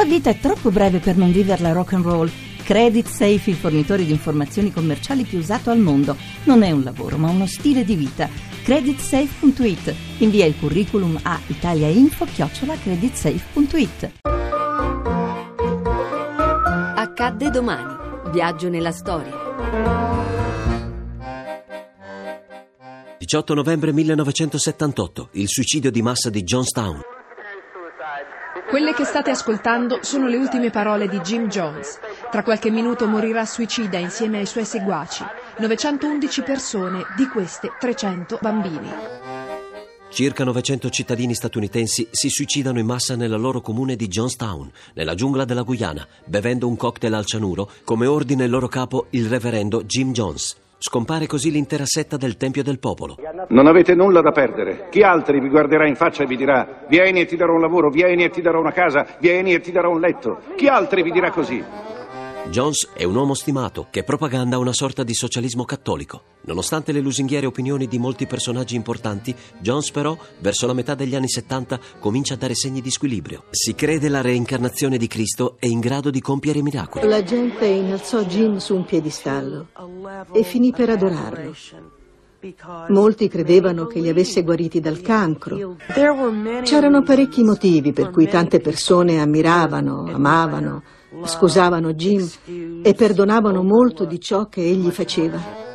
[0.00, 2.30] La vita è troppo breve per non viverla rock and roll.
[2.64, 6.16] Credit Safe, il fornitore di informazioni commerciali più usato al mondo.
[6.44, 8.26] Non è un lavoro, ma uno stile di vita.
[8.62, 9.94] Creditsafe.it.
[10.20, 14.12] Invia il curriculum a italiainfo-creditsafe.it.
[16.94, 17.94] Accadde domani.
[18.32, 19.36] Viaggio nella storia.
[23.18, 27.18] 18 novembre 1978, il suicidio di massa di Johnstown.
[28.70, 31.98] Quelle che state ascoltando sono le ultime parole di Jim Jones.
[32.30, 35.24] Tra qualche minuto morirà suicida insieme ai suoi seguaci.
[35.58, 38.88] 911 persone, di queste 300 bambini.
[40.08, 45.44] Circa 900 cittadini statunitensi si suicidano in massa nella loro comune di Johnstown, nella giungla
[45.44, 50.12] della Guyana, bevendo un cocktail al cianuro, come ordina il loro capo il reverendo Jim
[50.12, 50.56] Jones.
[50.82, 53.16] Scompare così l'intera setta del Tempio del Popolo.
[53.48, 54.88] Non avete nulla da perdere.
[54.90, 57.90] Chi altri vi guarderà in faccia e vi dirà vieni e ti darò un lavoro,
[57.90, 60.38] vieni e ti darò una casa, vieni e ti darò un letto?
[60.56, 61.62] Chi altri vi dirà così?
[62.48, 66.22] Jones è un uomo stimato che propaganda una sorta di socialismo cattolico.
[66.46, 71.28] Nonostante le lusinghiere opinioni di molti personaggi importanti, Jones però, verso la metà degli anni
[71.28, 73.44] 70, comincia a dare segni di squilibrio.
[73.50, 77.06] Si crede la reincarnazione di Cristo è in grado di compiere miracoli.
[77.06, 79.68] La gente innalzò Jim su un piedistallo
[80.32, 81.54] e finì per adorarlo.
[82.88, 85.76] Molti credevano che li avesse guariti dal cancro.
[86.62, 90.82] C'erano parecchi motivi per cui tante persone ammiravano, amavano,
[91.24, 92.26] scusavano Jim
[92.82, 95.68] e perdonavano molto di ciò che egli faceva.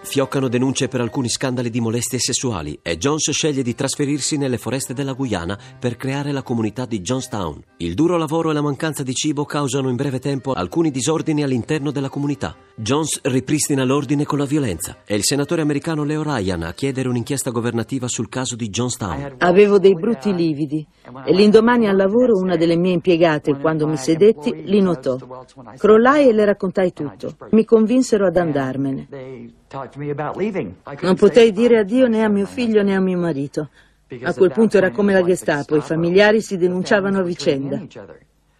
[0.00, 4.94] Fioccano denunce per alcuni scandali di molestie sessuali e Jones sceglie di trasferirsi nelle foreste
[4.94, 7.62] della Guyana per creare la comunità di Johnstown.
[7.76, 11.90] Il duro lavoro e la mancanza di cibo causano in breve tempo alcuni disordini all'interno
[11.90, 12.56] della comunità.
[12.80, 14.98] Jones ripristina l'ordine con la violenza.
[15.04, 19.34] È il senatore americano Leo Ryan a chiedere un'inchiesta governativa sul caso di Johnstown.
[19.38, 20.86] Avevo dei brutti lividi
[21.24, 25.16] e l'indomani al lavoro una delle mie impiegate, quando mi sedetti, li notò.
[25.76, 27.34] Crollai e le raccontai tutto.
[27.50, 29.08] Mi convinsero ad andarmene.
[31.00, 33.70] Non potei dire addio né a mio figlio né a mio marito.
[34.22, 37.84] A quel punto era come la Gestapo, i familiari si denunciavano a vicenda.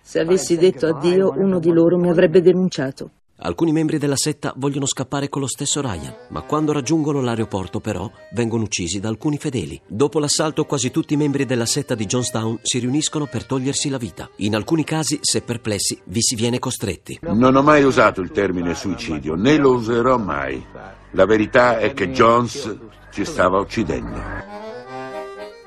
[0.00, 3.10] Se avessi detto addio, uno di loro mi avrebbe denunciato.
[3.38, 8.10] Alcuni membri della setta vogliono scappare con lo stesso Ryan, ma quando raggiungono l'aeroporto però
[8.32, 9.78] vengono uccisi da alcuni fedeli.
[9.86, 13.98] Dopo l'assalto quasi tutti i membri della setta di Johnstown si riuniscono per togliersi la
[13.98, 14.30] vita.
[14.36, 17.18] In alcuni casi, se perplessi, vi si viene costretti.
[17.22, 20.64] Non ho mai usato il termine suicidio, né lo userò mai.
[21.10, 22.74] La verità è che Jones
[23.10, 24.35] ci stava uccidendo.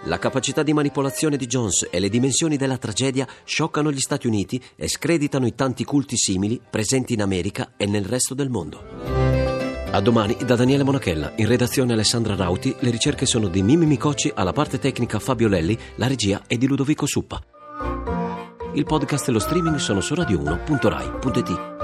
[0.03, 4.61] La capacità di manipolazione di Jones e le dimensioni della tragedia scioccano gli Stati Uniti
[4.77, 8.81] e screditano i tanti culti simili presenti in America e nel resto del mondo.
[9.91, 14.31] A domani da Daniele Monachella, in redazione Alessandra Rauti, le ricerche sono di Mimi Micocci,
[14.33, 17.43] alla parte tecnica Fabio Lelli, la regia è di Ludovico Suppa.
[18.73, 21.78] Il podcast e lo streaming sono su radio1.rai.it.